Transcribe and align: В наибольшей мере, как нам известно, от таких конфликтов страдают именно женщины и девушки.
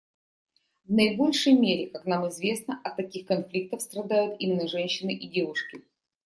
В 0.85 0.91
наибольшей 0.93 1.53
мере, 1.53 1.85
как 1.85 2.07
нам 2.07 2.27
известно, 2.29 2.81
от 2.83 2.95
таких 2.95 3.27
конфликтов 3.27 3.83
страдают 3.83 4.35
именно 4.39 4.67
женщины 4.67 5.11
и 5.13 5.27
девушки. 5.27 5.83